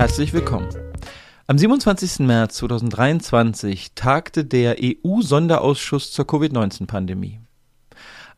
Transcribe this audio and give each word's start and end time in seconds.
Herzlich 0.00 0.32
willkommen. 0.32 0.70
Am 1.46 1.58
27. 1.58 2.20
März 2.20 2.56
2023 2.56 3.92
tagte 3.94 4.46
der 4.46 4.76
EU-Sonderausschuss 4.82 6.10
zur 6.10 6.26
Covid-19-Pandemie. 6.26 7.40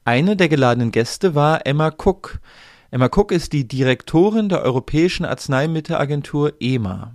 Eine 0.05 0.35
der 0.35 0.49
geladenen 0.49 0.91
Gäste 0.91 1.37
war 1.37 1.65
Emma 1.65 1.93
Cook. 1.97 2.41
Emma 2.91 3.07
Cook 3.07 3.31
ist 3.31 3.53
die 3.53 3.69
Direktorin 3.69 4.49
der 4.49 4.63
Europäischen 4.63 5.25
Arzneimittelagentur 5.25 6.55
EMA. 6.59 7.15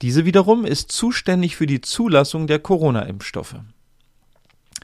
Diese 0.00 0.24
wiederum 0.24 0.64
ist 0.64 0.92
zuständig 0.92 1.56
für 1.56 1.66
die 1.66 1.80
Zulassung 1.80 2.46
der 2.46 2.60
Corona-Impfstoffe. 2.60 3.56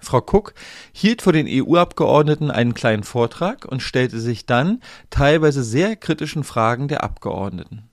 Frau 0.02 0.18
Cook 0.18 0.54
hielt 0.92 1.22
vor 1.22 1.32
den 1.32 1.46
EU-Abgeordneten 1.48 2.50
einen 2.50 2.74
kleinen 2.74 3.04
Vortrag 3.04 3.64
und 3.64 3.80
stellte 3.80 4.18
sich 4.18 4.44
dann 4.44 4.80
teilweise 5.10 5.62
sehr 5.62 5.94
kritischen 5.94 6.42
Fragen 6.42 6.88
der 6.88 7.04
Abgeordneten. 7.04 7.88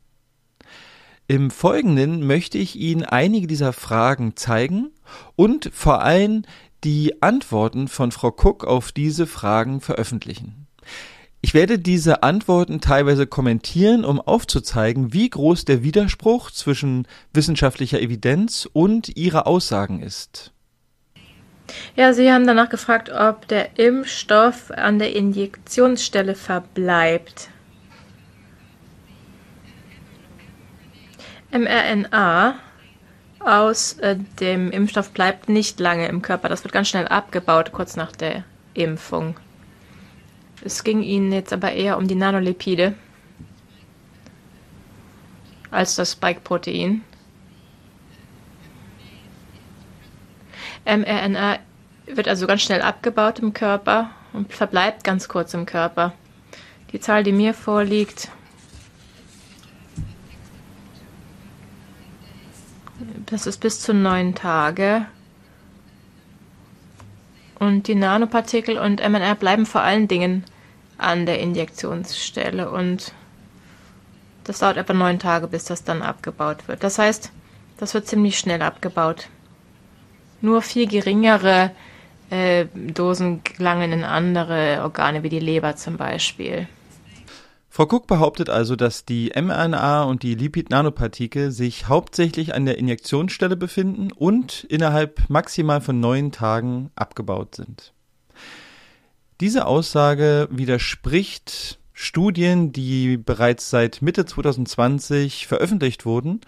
Im 1.27 1.52
Folgenden 1.52 2.27
möchte 2.27 2.58
ich 2.58 2.76
Ihnen 2.76 3.04
einige 3.04 3.48
dieser 3.48 3.72
Fragen 3.72 4.36
zeigen 4.36 4.91
und 5.36 5.70
vor 5.73 6.02
allem 6.02 6.44
die 6.84 7.22
Antworten 7.22 7.88
von 7.88 8.12
Frau 8.12 8.30
Cook 8.30 8.66
auf 8.66 8.91
diese 8.91 9.26
Fragen 9.26 9.80
veröffentlichen. 9.80 10.67
Ich 11.40 11.54
werde 11.54 11.80
diese 11.80 12.23
Antworten 12.23 12.81
teilweise 12.81 13.28
kommentieren, 13.28 14.05
um 14.05 14.20
aufzuzeigen, 14.20 15.14
wie 15.14 15.30
groß 15.30 15.66
der 15.66 15.84
Widerspruch 15.84 16.52
zwischen 16.52 17.08
wissenschaftlicher 17.34 18.02
Evidenz 18.02 18.67
und 18.72 19.16
ihrer 19.17 19.48
Aussagen 19.48 20.02
ist. 20.02 20.52
Ja, 21.95 22.14
Sie 22.14 22.31
haben 22.31 22.48
danach 22.48 22.70
gefragt, 22.70 23.09
ob 23.09 23.48
der 23.48 23.78
Impfstoff 23.78 24.72
an 24.72 25.00
der 25.00 25.16
Injektionsstelle 25.16 26.36
verbleibt. 26.36 27.50
mRNA 31.54 32.56
aus 33.40 33.94
äh, 34.00 34.18
dem 34.40 34.72
Impfstoff 34.72 35.12
bleibt 35.12 35.50
nicht 35.50 35.80
lange 35.80 36.08
im 36.08 36.22
Körper. 36.22 36.50
Das 36.50 36.64
wird 36.64 36.73
ganz 36.73 36.90
schnell 36.90 37.08
abgebaut, 37.08 37.72
kurz 37.72 37.96
nach 37.96 38.12
der 38.12 38.44
Impfung. 38.73 39.36
Es 40.64 40.84
ging 40.84 41.02
ihnen 41.04 41.31
jetzt 41.31 41.54
aber 41.54 41.74
eher 41.74 41.98
um 41.98 42.08
die 42.08 42.16
Nanolipide 42.16 42.96
als 45.72 45.96
das 45.96 46.14
Spike-Protein. 46.14 47.02
mRNA 50.86 51.59
wird 52.08 52.28
also 52.28 52.48
ganz 52.48 52.62
schnell 52.62 52.81
abgebaut 52.81 53.40
im 53.40 53.54
Körper 53.54 54.09
und 54.34 54.54
verbleibt 54.54 55.04
ganz 55.04 55.28
kurz 55.28 55.54
im 55.54 55.66
Körper. 55.66 56.14
Die 56.92 57.00
Zahl, 57.00 57.24
die 57.24 57.31
mir 57.31 57.54
vorliegt, 57.54 58.30
das 63.34 63.48
ist 63.48 63.59
bis 63.59 63.80
zu 63.80 63.95
neun 63.95 64.36
Tage. 64.36 65.08
Und 67.58 67.88
die 67.88 67.95
Nanopartikel 67.95 68.78
und 68.78 69.02
mRNA 69.02 69.34
bleiben 69.34 69.66
vor 69.66 69.81
allen 69.81 70.08
Dingen 70.08 70.44
an 71.00 71.25
der 71.25 71.40
Injektionsstelle 71.40 72.70
und 72.70 73.12
das 74.44 74.59
dauert 74.59 74.78
etwa 74.78 74.94
neun 74.94 75.17
Tage, 75.17 75.48
bis 75.48 75.66
das 75.66 75.84
dann 75.84 76.02
abgebaut 76.03 76.67
wird. 76.67 76.84
Das 76.84 77.00
heißt, 77.00 77.31
das 77.78 77.94
wird 77.94 78.08
ziemlich 78.08 78.38
schnell 78.38 78.62
abgebaut. 78.62 79.30
Nur 80.42 80.62
viel 80.62 80.88
geringere 80.88 81.72
äh, 82.30 82.66
Dosen 82.75 83.44
gelangen 83.44 83.94
in 83.94 84.03
andere 84.03 84.81
Organe, 84.84 85.23
wie 85.23 85.30
die 85.30 85.40
Leber 85.40 85.75
zum 85.75 85.97
Beispiel. 85.97 86.68
Frau 87.75 87.85
Cook 87.85 88.05
behauptet 88.05 88.52
also, 88.52 88.75
dass 88.75 89.03
die 89.03 89.31
mRNA 89.35 90.03
und 90.03 90.22
die 90.22 90.35
Lipid-Nanopartikel 90.35 91.50
sich 91.50 91.88
hauptsächlich 91.88 92.53
an 92.53 92.67
der 92.67 92.78
Injektionsstelle 92.78 93.57
befinden 93.57 94.11
und 94.11 94.63
innerhalb 94.66 95.28
maximal 95.28 95.81
von 95.81 96.00
neun 96.00 96.31
Tagen 96.31 96.91
abgebaut 96.94 97.56
sind. 97.56 97.91
Diese 99.41 99.66
Aussage 99.66 100.47
widerspricht 100.51 101.79
Studien, 101.94 102.73
die 102.73 103.17
bereits 103.17 103.72
seit 103.72 104.03
Mitte 104.03 104.28
2020 104.28 105.47
veröffentlicht 105.47 106.06
wurden, 106.06 106.41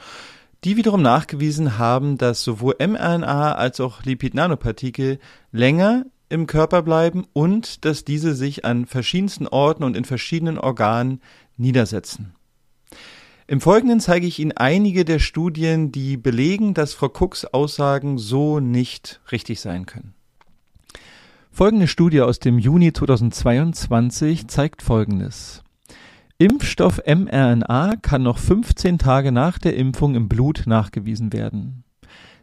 die 0.63 0.77
wiederum 0.77 1.01
nachgewiesen 1.01 1.79
haben, 1.79 2.19
dass 2.19 2.43
sowohl 2.43 2.75
mRNA 2.79 3.53
als 3.53 3.79
auch 3.79 4.03
Lipid-Nanopartikel 4.03 5.17
länger 5.51 6.05
im 6.35 6.45
Körper 6.45 6.83
bleiben 6.83 7.25
und 7.33 7.85
dass 7.85 8.05
diese 8.05 8.35
sich 8.35 8.65
an 8.65 8.85
verschiedensten 8.85 9.47
Orten 9.47 9.83
und 9.83 9.97
in 9.97 10.05
verschiedenen 10.05 10.59
Organen 10.59 11.21
niedersetzen. 11.57 12.35
Im 13.47 13.61
Folgenden 13.61 13.99
zeige 13.99 14.27
ich 14.27 14.39
Ihnen 14.39 14.51
einige 14.51 15.05
der 15.05 15.19
Studien, 15.19 15.91
die 15.91 16.17
belegen, 16.17 16.73
dass 16.73 16.93
Frau 16.93 17.07
Cooks 17.07 17.45
Aussagen 17.45 18.17
so 18.17 18.59
nicht 18.59 19.21
richtig 19.31 19.61
sein 19.61 19.85
können. 19.85 20.13
Folgende 21.51 21.87
Studie 21.87 22.21
aus 22.21 22.39
dem 22.39 22.59
Juni 22.59 22.91
2022 22.91 24.47
zeigt 24.47 24.81
Folgendes. 24.81 25.63
Impfstoff 26.37 27.01
mRNA 27.05 27.95
kann 28.01 28.23
noch 28.23 28.39
15 28.39 28.97
Tage 28.97 29.31
nach 29.31 29.57
der 29.57 29.77
Impfung 29.77 30.15
im 30.15 30.27
Blut 30.27 30.63
nachgewiesen 30.65 31.31
werden. 31.31 31.85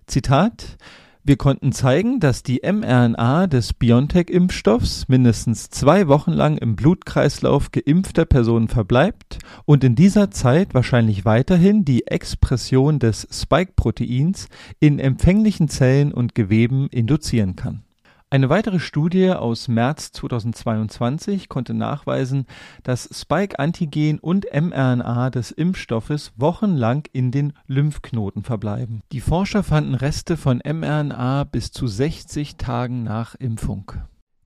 Zitat 0.07 0.79
wir 1.25 1.37
konnten 1.37 1.71
zeigen, 1.71 2.19
dass 2.19 2.43
die 2.43 2.63
mRNA 2.65 3.47
des 3.47 3.75
BioNTech-Impfstoffs 3.75 5.07
mindestens 5.07 5.71
zwei 5.71 6.09
Wochen 6.09 6.33
lang 6.33 6.59
im 6.59 6.75
Blutkreislauf 6.75 7.71
geimpfter 7.71 8.25
Personen 8.25 8.67
verbleibt 8.67 9.39
und 9.65 9.85
in 9.85 9.95
dieser 9.95 10.33
Zeit 10.33 10.75
wahrscheinlich 10.75 11.25
weiterhin 11.25 11.85
die 11.85 12.09
Expression 12.09 12.99
des 12.99 13.29
Spike-Proteins 13.31 14.49
in 14.81 14.99
empfänglichen 14.99 15.69
Zellen 15.69 16.13
und 16.13 16.35
Geweben 16.35 16.89
induzieren 16.89 17.55
kann 17.55 17.85
eine 18.33 18.49
weitere 18.49 18.81
Studie 18.81 19.31
aus 19.31 19.69
März 19.69 20.11
2022 20.13 21.51
konnte 21.51 21.75
nachweisen, 21.75 22.47
dass 22.83 23.07
Spike-Antigen 23.13 24.21
und 24.21 24.47
mRNA 24.51 25.29
des 25.29 25.51
Impfstoffes 25.51 26.33
wochenlang 26.37 27.05
in 27.13 27.31
den 27.31 27.53
Lymphknoten 27.67 28.43
verbleiben. 28.43 29.03
Die 29.13 29.21
Forscher 29.21 29.63
fanden 29.63 29.95
Reste 29.95 30.39
von 30.39 30.63
mRNA 30.65 31.45
bis 31.45 31.73
zu 31.73 31.87
60 31.87 32.57
Tagen 32.57 33.03
nach 33.03 33.35
Impfung. 33.35 33.93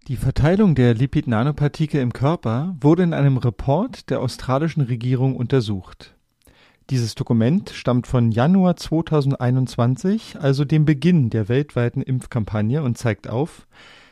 Die 0.08 0.16
Verteilung 0.16 0.74
der 0.74 0.94
Lipid-Nanopartikel 0.94 2.00
im 2.00 2.12
Körper 2.12 2.74
wurde 2.80 3.04
in 3.04 3.14
einem 3.14 3.36
Report 3.36 4.10
der 4.10 4.20
australischen 4.20 4.82
Regierung 4.82 5.36
untersucht 5.36 6.15
dieses 6.90 7.16
Dokument 7.16 7.70
stammt 7.70 8.06
von 8.06 8.30
Januar 8.30 8.76
2021, 8.76 10.38
also 10.40 10.64
dem 10.64 10.84
Beginn 10.84 11.30
der 11.30 11.48
weltweiten 11.48 12.00
Impfkampagne 12.00 12.82
und 12.82 12.96
zeigt 12.96 13.28
auf, 13.28 13.66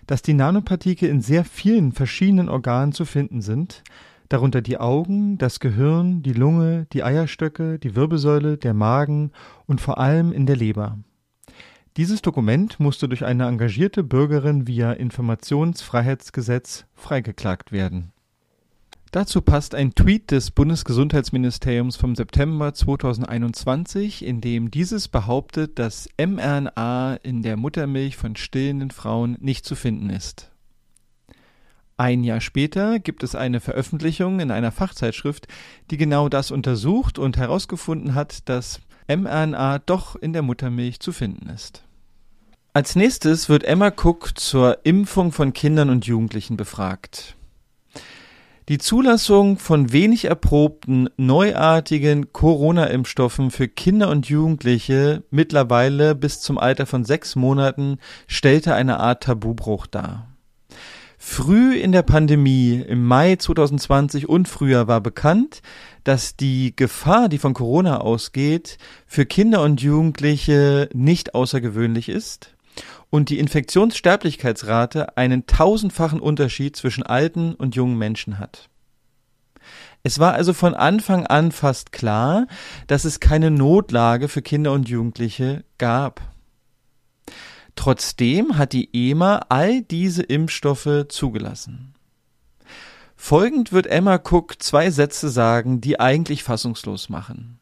dass 0.09 0.23
die 0.23 0.35
Nanopartikel 0.35 1.09
in 1.09 1.21
sehr 1.21 1.45
vielen 1.45 1.93
verschiedenen 1.93 2.49
Organen 2.49 2.93
zu 2.93 3.05
finden 3.05 3.43
sind, 3.43 3.85
darunter 4.29 4.61
die 4.61 4.79
Augen, 4.79 5.39
das 5.39 5.61
Gehirn, 5.61 6.23
die 6.23 6.33
Lunge, 6.33 6.87
die 6.93 7.05
Eierstöcke, 7.05 7.79
die 7.79 7.95
Wirbelsäule, 7.95 8.59
der 8.59 8.75
Magen 8.75 9.31
und 9.67 9.81
vor 9.81 9.99
allem 9.99 10.33
in 10.33 10.47
der 10.47 10.57
Leber. 10.57 10.99
Dieses 11.97 12.23
Dokument 12.23 12.81
musste 12.81 13.09
durch 13.09 13.25
eine 13.25 13.47
engagierte 13.47 14.03
Bürgerin 14.03 14.67
via 14.67 14.93
Informationsfreiheitsgesetz 14.93 16.87
freigeklagt 16.95 17.71
werden 17.71 18.14
Dazu 19.15 19.43
passt 19.43 19.77
ein 19.77 19.95
Tweet 19.95 20.33
des 20.33 20.51
Bundesgesundheitsministeriums 20.51 21.95
vom 21.95 22.17
September 22.17 22.75
2021, 22.75 24.25
in 24.25 24.41
dem 24.41 24.73
dieses 24.73 25.07
behauptet, 25.07 25.79
dass 25.79 26.09
mRNA 26.19 27.21
in 27.23 27.43
der 27.43 27.57
Muttermilch 27.57 28.17
von 28.17 28.35
stillenden 28.35 28.91
Frauen 28.91 29.37
nicht 29.39 29.67
zu 29.67 29.77
finden 29.77 30.11
ist. 30.11 30.51
Ein 31.97 32.25
Jahr 32.25 32.41
später 32.41 32.99
gibt 32.99 33.23
es 33.23 33.37
eine 33.37 33.61
Veröffentlichung 33.61 34.41
in 34.41 34.51
einer 34.51 34.73
Fachzeitschrift, 34.73 35.47
die 35.93 35.97
genau 35.97 36.29
das 36.29 36.51
untersucht 36.51 37.17
und 37.17 37.37
herausgefunden 37.37 38.17
hat, 38.17 38.49
dass 38.49 38.81
mRNA 39.07 39.79
doch 39.79 40.17
in 40.17 40.33
der 40.33 40.43
Muttermilch 40.43 40.99
zu 40.99 41.13
finden 41.13 41.51
ist. 41.51 41.85
Als 42.73 42.97
nächstes 42.97 43.49
wird 43.49 43.63
Emma 43.63 43.93
Cook 43.97 44.37
zur 44.37 44.85
Impfung 44.85 45.31
von 45.31 45.53
Kindern 45.53 45.89
und 45.89 46.05
Jugendlichen 46.05 46.57
befragt. 46.57 47.37
Die 48.71 48.79
Zulassung 48.79 49.59
von 49.59 49.93
wenig 49.93 50.25
erprobten, 50.25 51.11
neuartigen 51.19 52.33
Corona-Impfstoffen 52.33 53.51
für 53.51 53.69
Kinder 53.69 54.09
und 54.09 54.31
Jugendliche 54.31 55.23
mittlerweile 55.31 56.15
bis 56.15 56.41
zum 56.41 56.57
Alter 56.57 56.87
von 56.87 57.05
sechs 57.05 57.37
Monaten 57.37 57.99
stellte 58.27 58.75
eine 58.75 59.01
Art 59.01 59.25
Tabubruch 59.25 59.87
dar. 59.87 60.35
Früh 61.19 61.77
in 61.77 61.93
der 61.93 62.05
Pandemie, 62.05 62.83
im 62.89 63.05
Mai 63.07 63.37
2020 63.37 64.31
und 64.31 64.49
früher 64.49 64.89
war 64.89 65.03
bekannt, 65.03 65.61
dass 66.03 66.35
die 66.35 66.75
Gefahr, 66.75 67.29
die 67.29 67.39
von 67.39 67.53
Corona 67.53 67.99
ausgeht, 68.01 68.79
für 69.07 69.27
Kinder 69.27 69.61
und 69.61 69.83
Jugendliche 69.83 70.89
nicht 70.95 71.35
außergewöhnlich 71.35 72.09
ist 72.09 72.54
und 73.11 73.29
die 73.29 73.39
Infektionssterblichkeitsrate 73.39 75.17
einen 75.17 75.47
tausendfachen 75.47 76.21
Unterschied 76.21 76.77
zwischen 76.77 77.03
alten 77.05 77.55
und 77.55 77.77
jungen 77.77 77.97
Menschen 77.97 78.39
hat. 78.39 78.69
Es 80.03 80.19
war 80.19 80.35
also 80.35 80.53
von 80.53 80.75
Anfang 80.75 81.27
an 81.27 81.51
fast 81.51 81.93
klar, 81.93 82.47
dass 82.87 83.05
es 83.05 83.21
keine 83.21 83.51
Notlage 83.51 84.29
für 84.29 84.43
Kinder 84.43 84.73
und 84.73 84.89
Jugendliche 84.89 85.65
gab. 85.79 86.21
Trotzdem 87.77 88.59
hat 88.59 88.73
die 88.73 88.91
EMA 88.93 89.47
all 89.49 89.83
diese 89.83 90.23
Impfstoffe 90.23 91.07
zugelassen. 91.09 91.95
Folgend 93.17 93.73
wird 93.73 93.87
Emma 93.87 94.17
Cook 94.17 94.63
zwei 94.63 94.91
Sätze 94.91 95.31
sagen, 95.31 95.81
die 95.81 95.99
eigentlich 95.99 96.43
fassungslos 96.43 97.09
machen. 97.09 97.59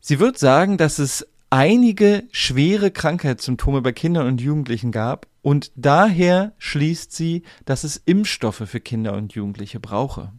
Sie 0.00 0.20
wird 0.20 0.38
sagen, 0.38 0.78
dass 0.78 0.98
es 0.98 1.26
einige 1.54 2.24
schwere 2.32 2.90
Krankheitssymptome 2.90 3.80
bei 3.80 3.92
Kindern 3.92 4.26
und 4.26 4.40
Jugendlichen 4.40 4.90
gab 4.90 5.28
und 5.40 5.70
daher 5.76 6.52
schließt 6.58 7.12
sie, 7.12 7.44
dass 7.64 7.84
es 7.84 7.96
Impfstoffe 7.96 8.64
für 8.66 8.80
Kinder 8.80 9.12
und 9.12 9.34
Jugendliche 9.34 9.78
brauche. 9.78 10.32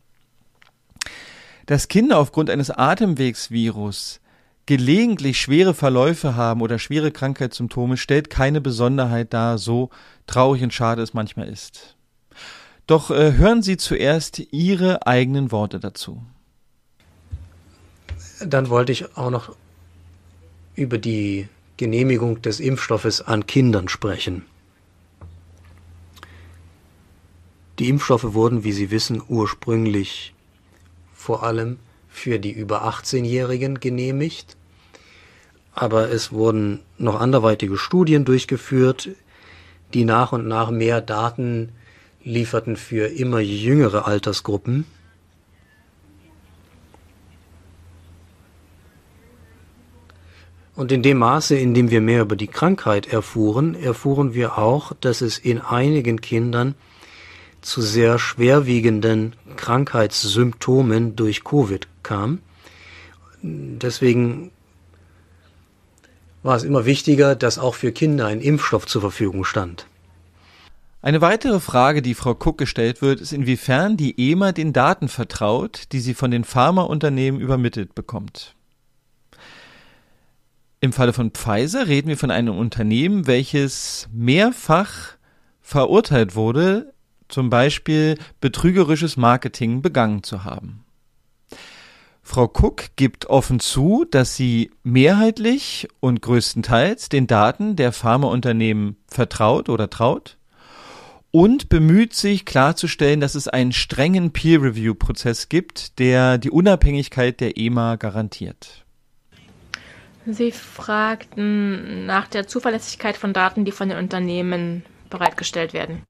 Dass 1.68 1.88
Kinder 1.88 2.20
aufgrund 2.20 2.50
eines 2.50 2.70
Atemwegsvirus 2.70 4.20
gelegentlich 4.66 5.40
schwere 5.40 5.74
Verläufe 5.74 6.36
haben 6.36 6.62
oder 6.62 6.80
schwere 6.80 7.12
Krankheitssymptome, 7.12 7.96
stellt 7.96 8.30
keine 8.30 8.60
Besonderheit 8.60 9.34
dar, 9.34 9.58
so 9.58 9.92
traurig 10.28 10.64
und 10.64 10.74
schade 10.74 11.02
es 11.02 11.14
manchmal 11.14 11.48
ist. 11.48 11.96
Doch 12.88 13.10
äh, 13.10 13.38
hören 13.38 13.62
Sie 13.62 13.78
zuerst 13.78 14.40
Ihre 14.52 15.08
eigenen 15.08 15.54
Worte 15.54 15.80
dazu. 15.80 16.22
Dann 18.46 18.70
wollte 18.70 18.92
ich 18.92 19.16
auch 19.16 19.30
noch 19.30 19.56
über 20.76 20.98
die 20.98 21.48
Genehmigung 21.78 22.42
des 22.42 22.60
Impfstoffes 22.60 23.22
an 23.22 23.46
Kindern 23.48 23.90
sprechen. 23.90 24.46
Die 27.80 27.90
Impfstoffe 27.90 28.34
wurden, 28.34 28.64
wie 28.64 28.72
Sie 28.72 28.92
wissen, 28.92 29.22
ursprünglich 29.28 30.34
vor 31.14 31.44
allem 31.44 31.78
für 32.08 32.40
die 32.40 32.52
über 32.52 32.88
18-Jährigen 32.88 33.80
genehmigt. 33.82 34.56
Aber 35.74 36.10
es 36.10 36.32
wurden 36.32 36.80
noch 36.98 37.20
anderweitige 37.20 37.78
Studien 37.78 38.24
durchgeführt, 38.24 39.10
die 39.94 40.06
nach 40.06 40.32
und 40.32 40.48
nach 40.48 40.72
mehr 40.72 41.02
Daten 41.02 41.74
lieferten 42.24 42.78
für 42.78 43.08
immer 43.08 43.40
jüngere 43.40 44.08
Altersgruppen. 44.08 44.86
Und 50.76 50.92
in 50.92 51.02
dem 51.02 51.20
Maße, 51.20 51.56
in 51.56 51.74
dem 51.74 51.90
wir 51.90 52.02
mehr 52.02 52.22
über 52.22 52.36
die 52.36 52.48
Krankheit 52.48 53.08
erfuhren, 53.08 53.76
erfuhren 53.76 54.34
wir 54.34 54.58
auch, 54.58 54.92
dass 55.00 55.22
es 55.22 55.38
in 55.38 55.62
einigen 55.62 56.20
Kindern 56.20 56.76
zu 57.62 57.82
sehr 57.82 58.20
schwerwiegenden 58.20 59.36
Krankheitssymptomen 59.56 61.16
durch 61.16 61.44
Covid 61.44 61.88
kam. 62.04 62.40
Deswegen 63.42 64.52
war 66.44 66.56
es 66.58 66.64
immer 66.64 66.86
wichtiger, 66.86 67.36
dass 67.36 67.58
auch 67.58 67.74
für 67.74 67.92
Kinder 67.92 68.28
ein 68.28 68.42
Impfstoff 68.42 68.86
zur 68.86 69.02
Verfügung 69.02 69.46
stand. 69.46 69.88
Eine 71.02 71.22
weitere 71.22 71.60
Frage, 71.60 72.02
die 72.02 72.16
Frau 72.16 72.32
Cook 72.32 72.58
gestellt 72.58 73.02
wird, 73.02 73.22
ist, 73.22 73.32
inwiefern 73.32 73.96
die 73.96 74.32
EMA 74.32 74.52
den 74.52 74.74
Daten 74.74 75.08
vertraut, 75.08 75.84
die 75.92 76.00
sie 76.00 76.16
von 76.16 76.32
den 76.32 76.44
Pharmaunternehmen 76.44 77.40
übermittelt 77.40 77.96
bekommt. 77.96 78.55
Im 80.86 80.94
Falle 80.94 81.14
von 81.14 81.32
Pfizer 81.32 81.88
reden 81.88 82.10
wir 82.10 82.18
von 82.18 82.30
einem 82.30 82.56
Unternehmen, 82.56 83.26
welches 83.26 84.08
mehrfach 84.14 85.14
verurteilt 85.60 86.36
wurde, 86.36 86.94
zum 87.28 87.50
Beispiel 87.50 88.20
betrügerisches 88.40 89.18
Marketing 89.18 89.82
begangen 89.82 90.22
zu 90.22 90.44
haben. 90.44 90.86
Frau 92.22 92.44
Cook 92.44 92.96
gibt 92.98 93.26
offen 93.26 93.60
zu, 93.60 94.06
dass 94.12 94.36
sie 94.36 94.70
mehrheitlich 94.84 95.88
und 96.02 96.22
größtenteils 96.22 97.10
den 97.10 97.26
Daten 97.26 97.76
der 97.76 97.92
Pharmaunternehmen 97.92 98.98
vertraut 99.08 99.70
oder 99.70 99.90
traut 99.90 100.38
und 101.32 101.68
bemüht 101.68 102.14
sich 102.14 102.46
klarzustellen, 102.46 103.22
dass 103.22 103.34
es 103.34 103.48
einen 103.48 103.72
strengen 103.72 104.34
Peer-Review-Prozess 104.34 105.50
gibt, 105.50 105.98
der 105.98 106.38
die 106.38 106.52
Unabhängigkeit 106.52 107.40
der 107.40 107.58
EMA 107.58 107.96
garantiert. 107.96 108.85
Sie 110.26 110.52
fragten 110.52 112.06
nach 112.08 112.28
der 112.28 112.48
Zuverlässigkeit 112.48 113.16
von 113.16 113.32
Daten, 113.32 113.64
die 113.64 113.72
von 113.72 113.90
den 113.90 114.00
Unternehmen 114.00 114.84
bereitgestellt 115.10 115.74
werden. 115.74 116.04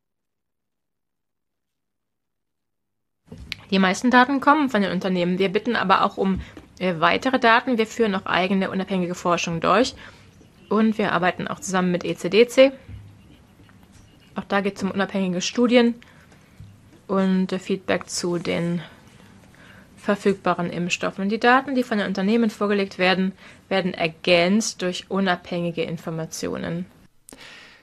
Die 3.71 3.79
meisten 3.79 4.11
Daten 4.11 4.39
kommen 4.39 4.69
von 4.69 4.81
den 4.81 4.91
Unternehmen. 4.91 5.37
Wir 5.37 5.49
bitten 5.49 5.75
aber 5.75 6.03
auch 6.05 6.17
um 6.17 6.39
äh, 6.79 6.95
weitere 6.99 7.39
Daten. 7.39 7.77
Wir 7.77 7.87
führen 7.87 8.15
auch 8.15 8.25
eigene 8.25 8.69
unabhängige 8.69 9.15
Forschung 9.15 9.59
durch. 9.59 9.95
Und 10.69 10.97
wir 10.97 11.11
arbeiten 11.11 11.47
auch 11.47 11.59
zusammen 11.59 11.91
mit 11.91 12.05
ECDC. 12.05 12.71
Auch 14.35 14.43
da 14.45 14.61
geht 14.61 14.77
es 14.77 14.83
um 14.83 14.91
unabhängige 14.91 15.41
Studien 15.41 15.95
und 17.07 17.51
äh, 17.51 17.59
Feedback 17.59 18.09
zu 18.09 18.37
den 18.37 18.81
verfügbaren 20.05 20.69
Impfstoffen. 20.69 21.27
die 21.29 21.39
Daten, 21.39 21.75
die 21.75 21.83
von 21.83 21.97
den 21.97 22.07
Unternehmen 22.07 22.49
vorgelegt 22.49 22.97
werden, 22.97 23.33
werden 23.67 23.93
ergänzt 23.93 24.81
durch 24.81 25.05
unabhängige 25.09 25.83
Informationen. 25.83 26.85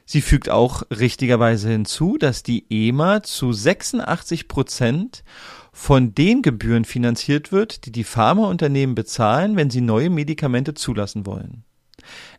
Sie 0.05 0.21
fügt 0.21 0.49
auch 0.49 0.83
richtigerweise 0.91 1.71
hinzu, 1.71 2.19
dass 2.19 2.43
die 2.43 2.65
EMA 2.71 3.23
zu 3.23 3.53
86 3.53 4.49
Prozent 4.49 5.25
von 5.73 6.15
den 6.15 6.43
Gebühren 6.43 6.85
finanziert 6.85 7.51
wird, 7.51 7.87
die 7.87 7.93
die 7.93 8.05
Pharmaunternehmen 8.05 8.95
bezahlen, 8.95 9.57
wenn 9.57 9.71
sie 9.71 9.81
neue 9.81 10.11
Medikamente 10.11 10.75
zulassen 10.75 11.27
wollen. 11.27 11.65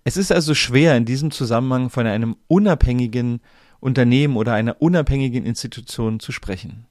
Es 0.03 0.17
ist 0.17 0.31
also 0.31 0.53
schwer, 0.53 0.95
in 0.95 1.05
diesem 1.05 1.31
Zusammenhang 1.31 1.89
von 1.89 2.05
einem 2.05 2.35
unabhängigen 2.47 3.41
Unternehmen 3.79 4.37
oder 4.37 4.53
einer 4.53 4.81
unabhängigen 4.81 5.45
Institution 5.45 6.19
zu 6.19 6.31
sprechen. 6.31 6.85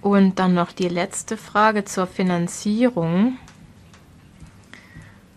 Und 0.00 0.38
dann 0.38 0.54
noch 0.54 0.72
die 0.72 0.88
letzte 0.88 1.36
Frage 1.36 1.84
zur 1.84 2.06
Finanzierung. 2.06 3.36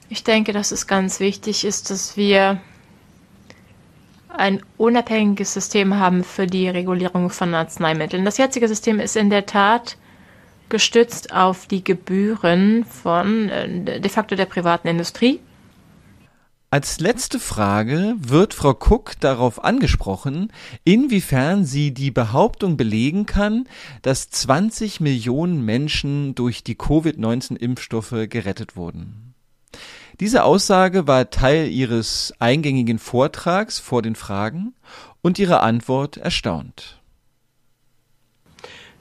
Ich 0.10 0.24
denke, 0.24 0.54
dass 0.54 0.72
es 0.72 0.88
ganz 0.88 1.20
wichtig 1.20 1.66
ist, 1.66 1.90
dass 1.90 2.18
wir 2.18 2.60
ein 4.30 4.62
unabhängiges 4.78 5.54
System 5.54 5.96
haben 5.98 6.24
für 6.24 6.48
die 6.48 6.70
Regulierung 6.70 7.30
von 7.30 7.54
Arzneimitteln. 7.54 8.26
Das 8.26 8.38
jetzige 8.38 8.68
System 8.68 9.00
ist 9.00 9.16
in 9.16 9.30
der 9.30 9.46
Tat 9.46 9.98
gestützt 10.70 11.34
auf 11.34 11.68
die 11.68 11.84
Gebühren 11.84 12.86
von 12.86 13.50
äh, 13.50 14.00
de 14.00 14.10
facto 14.10 14.36
der 14.36 14.46
privaten 14.46 14.88
Industrie. 14.88 15.40
Als 16.74 17.02
letzte 17.02 17.38
Frage 17.38 18.16
wird 18.18 18.54
Frau 18.54 18.70
Cook 18.70 19.20
darauf 19.20 19.62
angesprochen, 19.62 20.54
inwiefern 20.86 21.66
sie 21.66 21.94
die 21.94 22.12
Behauptung 22.12 22.78
belegen 22.78 23.26
kann, 23.26 23.68
dass 24.04 24.30
20 24.30 25.02
Millionen 25.02 25.66
Menschen 25.66 26.34
durch 26.34 26.64
die 26.64 26.76
Covid-19-Impfstoffe 26.76 28.30
gerettet 28.30 28.78
wurden. 28.78 29.34
Diese 30.22 30.46
Aussage 30.46 31.08
war 31.08 31.30
Teil 31.30 31.68
ihres 31.68 32.34
eingängigen 32.40 33.00
Vortrags 33.00 33.80
vor 33.80 34.02
den 34.02 34.16
Fragen 34.16 34.74
und 35.22 35.40
ihre 35.40 35.60
Antwort 35.60 36.16
erstaunt. 36.16 37.01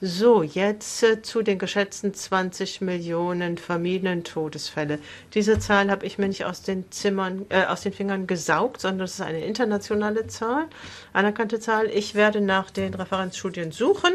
So, 0.03 0.41
jetzt 0.41 1.03
äh, 1.03 1.21
zu 1.21 1.43
den 1.43 1.59
geschätzten 1.59 2.15
20 2.15 2.81
Millionen 2.81 3.59
Familientodesfälle. 3.59 4.97
Diese 5.35 5.59
Zahl 5.59 5.91
habe 5.91 6.07
ich 6.07 6.17
mir 6.17 6.27
nicht 6.27 6.43
aus 6.45 6.63
den 6.63 6.91
Zimmern, 6.91 7.45
äh, 7.49 7.65
aus 7.65 7.81
den 7.81 7.93
Fingern 7.93 8.25
gesaugt, 8.25 8.81
sondern 8.81 8.97
das 8.99 9.13
ist 9.13 9.21
eine 9.21 9.45
internationale 9.45 10.25
Zahl, 10.25 10.65
anerkannte 11.13 11.59
Zahl. 11.59 11.85
Ich 11.85 12.15
werde 12.15 12.41
nach 12.41 12.71
den 12.71 12.95
Referenzstudien 12.95 13.71
suchen 13.71 14.13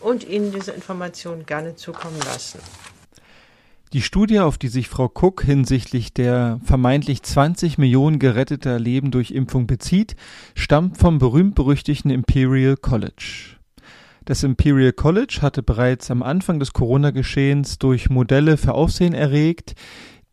und 0.00 0.26
Ihnen 0.26 0.52
diese 0.52 0.72
Informationen 0.72 1.44
gerne 1.44 1.76
zukommen 1.76 2.18
lassen. 2.24 2.60
Die 3.92 4.00
Studie, 4.00 4.40
auf 4.40 4.56
die 4.56 4.68
sich 4.68 4.88
Frau 4.88 5.12
Cook 5.14 5.42
hinsichtlich 5.42 6.14
der 6.14 6.60
vermeintlich 6.64 7.22
20 7.22 7.76
Millionen 7.76 8.18
geretteter 8.18 8.78
Leben 8.78 9.10
durch 9.10 9.32
Impfung 9.32 9.66
bezieht, 9.66 10.16
stammt 10.54 10.96
vom 10.96 11.18
berühmt-berüchtigten 11.18 12.10
Imperial 12.10 12.78
College. 12.78 13.55
Das 14.26 14.42
Imperial 14.42 14.92
College 14.92 15.38
hatte 15.40 15.62
bereits 15.62 16.10
am 16.10 16.24
Anfang 16.24 16.58
des 16.58 16.72
Corona-Geschehens 16.72 17.78
durch 17.78 18.10
Modelle 18.10 18.56
für 18.56 18.74
Aufsehen 18.74 19.14
erregt, 19.14 19.76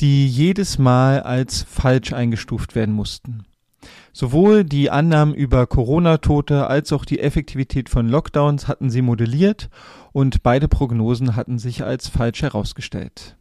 die 0.02 0.28
jedes 0.28 0.80
Mal 0.80 1.22
als 1.22 1.62
falsch 1.62 2.12
eingestuft 2.12 2.74
werden 2.74 2.96
mussten. 2.96 3.46
Sowohl 4.12 4.64
die 4.64 4.90
Annahmen 4.90 5.36
über 5.36 5.68
Corona-Tote 5.68 6.66
als 6.66 6.92
auch 6.92 7.06
die 7.06 7.20
Effektivität 7.20 7.88
von 7.88 8.10
Lockdowns 8.10 8.68
hatten 8.68 8.90
sie 8.90 9.04
modelliert 9.04 9.70
und 10.12 10.42
beide 10.42 10.68
Prognosen 10.68 11.36
hatten 11.36 11.60
sich 11.60 11.84
als 11.84 12.08
falsch 12.08 12.42
herausgestellt. 12.42 13.38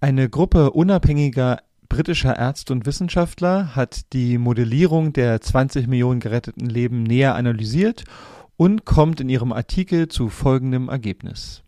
Eine 0.00 0.28
Gruppe 0.28 0.72
unabhängiger 0.72 1.58
britischer 1.88 2.36
Ärzte 2.36 2.72
und 2.72 2.84
Wissenschaftler 2.84 3.76
hat 3.76 4.12
die 4.12 4.38
Modellierung 4.38 5.12
der 5.12 5.40
20 5.40 5.86
Millionen 5.86 6.20
geretteten 6.20 6.68
Leben 6.68 7.04
näher 7.04 7.36
analysiert 7.36 8.04
und 8.58 8.84
kommt 8.84 9.20
in 9.20 9.30
ihrem 9.30 9.52
Artikel 9.52 10.08
zu 10.08 10.28
folgendem 10.28 10.90
Ergebnis. 10.90 11.62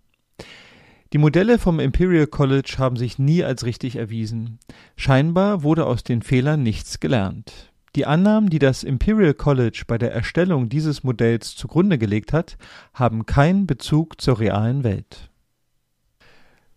Die 1.12 1.18
Modelle 1.18 1.58
vom 1.58 1.80
Imperial 1.80 2.26
College 2.26 2.74
haben 2.78 2.96
sich 2.96 3.18
nie 3.18 3.42
als 3.42 3.64
richtig 3.64 3.96
erwiesen. 3.96 4.58
Scheinbar 4.96 5.62
wurde 5.62 5.86
aus 5.86 6.04
den 6.04 6.20
Fehlern 6.20 6.62
nichts 6.62 7.00
gelernt. 7.00 7.72
Die 7.96 8.06
Annahmen, 8.06 8.50
die 8.50 8.58
das 8.58 8.84
Imperial 8.84 9.34
College 9.34 9.84
bei 9.86 9.98
der 9.98 10.12
Erstellung 10.12 10.68
dieses 10.68 11.02
Modells 11.02 11.56
zugrunde 11.56 11.96
gelegt 11.96 12.32
hat, 12.32 12.58
haben 12.92 13.24
keinen 13.24 13.66
Bezug 13.66 14.20
zur 14.20 14.38
realen 14.38 14.84
Welt. 14.84 15.29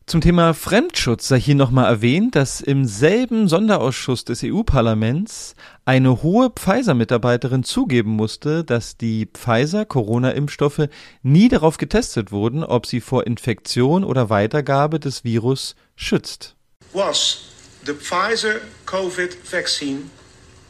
Zum 0.05 0.19
Thema 0.19 0.53
Fremdschutz 0.53 1.29
sei 1.29 1.39
hier 1.39 1.55
nochmal 1.55 1.89
erwähnt, 1.89 2.35
dass 2.35 2.59
im 2.59 2.83
selben 2.83 3.47
Sonderausschuss 3.47 4.25
des 4.25 4.43
EU-Parlaments 4.43 5.55
eine 5.85 6.21
hohe 6.21 6.49
Pfizer-Mitarbeiterin 6.49 7.63
zugeben 7.63 8.11
musste, 8.11 8.65
dass 8.65 8.97
die 8.97 9.27
Pfizer-Corona-Impfstoffe 9.33 10.89
nie 11.21 11.47
darauf 11.47 11.77
getestet 11.77 12.33
wurden, 12.33 12.65
ob 12.65 12.85
sie 12.85 12.99
vor 12.99 13.25
Infektion 13.25 14.03
oder 14.03 14.29
Weitergabe 14.29 14.99
des 14.99 15.23
Virus 15.23 15.75
schützt. 15.95 16.57
Was 16.91 17.45
the 17.85 17.93
Pfizer 17.93 18.59
COVID 18.85 19.37
vaccine 19.49 20.09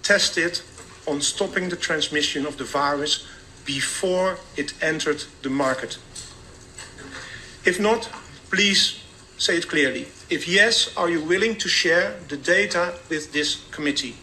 tested 0.03 0.63
on 1.07 1.19
stopping 1.21 1.71
the 1.71 1.75
transmission 1.75 2.45
of 2.45 2.55
the 2.59 2.65
virus 2.65 3.25
before 3.65 4.37
it 4.57 4.75
entered 4.81 5.25
the 5.41 5.49
market? 5.49 5.97
If 7.65 7.79
not, 7.79 8.09
please 8.51 9.02
say 9.43 9.57
it 9.57 9.67
clearly. 9.67 10.07
If 10.29 10.47
yes, 10.47 10.95
are 10.95 11.09
you 11.09 11.21
willing 11.21 11.55
to 11.57 11.67
share 11.67 12.15
the 12.29 12.37
data 12.37 12.93
with 13.09 13.33
this 13.33 13.65
committee? 13.71 14.15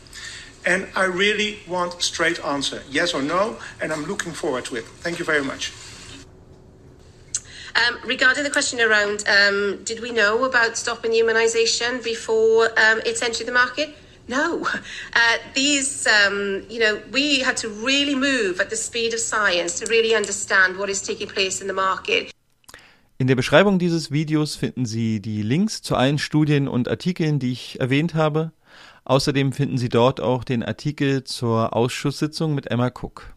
And 0.65 0.89
I 0.97 1.05
really 1.05 1.59
want 1.69 1.95
a 1.95 2.03
straight 2.03 2.43
answer, 2.45 2.83
yes 2.91 3.13
or 3.13 3.23
no, 3.23 3.59
and 3.83 3.93
I'm 3.93 4.05
looking 4.05 4.33
forward 4.33 4.65
to 4.67 4.77
it. 4.77 4.85
Thank 5.05 5.19
you 5.19 5.25
very 5.25 5.45
much. 5.45 5.73
Um, 7.77 7.99
regarding 8.05 8.45
the 8.45 8.51
question 8.51 8.81
around, 8.81 9.25
um, 9.29 9.85
did 9.85 10.01
we 10.01 10.11
know 10.11 10.45
about 10.45 10.77
stopping 10.77 11.13
immunisation 11.13 12.03
before 12.03 12.67
um, 12.79 13.01
entered 13.05 13.47
the 13.47 13.53
market? 13.53 13.95
No. 14.27 14.67
Uh, 15.13 15.39
these, 15.55 16.07
um, 16.07 16.65
you 16.71 16.79
know, 16.79 17.03
we 17.11 17.41
had 17.41 17.57
to 17.57 17.69
really 17.69 18.15
move 18.15 18.61
at 18.61 18.71
the 18.71 18.77
speed 18.77 19.13
of 19.13 19.19
science 19.19 19.81
to 19.81 19.87
really 19.87 20.15
understand 20.15 20.79
what 20.79 20.89
is 20.89 21.03
taking 21.03 21.27
place 21.27 21.61
in 21.61 21.67
the 21.67 21.73
market. 21.75 22.33
In 23.21 23.27
der 23.27 23.37
Beschreibung 23.37 23.79
dieses 23.79 24.11
Videos 24.11 24.57
finden 24.57 24.87
Sie 24.87 25.21
die 25.21 25.43
Links 25.43 25.83
zu 25.83 25.95
allen 25.95 26.17
Studien 26.17 26.67
und 26.67 26.89
Artikeln, 26.89 27.39
die 27.39 27.53
ich 27.53 27.79
erwähnt 27.79 28.15
habe. 28.15 28.53
Außerdem 29.05 29.53
finden 29.53 29.77
Sie 29.77 29.91
dort 29.91 30.23
auch 30.23 30.43
den 30.43 30.63
Artikel 30.63 31.23
zur 31.25 31.77
Ausschusssitzung 31.77 32.55
mit 32.55 32.71
Emma 32.71 32.87
Cook. 32.87 33.35